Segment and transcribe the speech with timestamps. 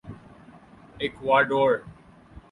[1.01, 1.71] Ecuador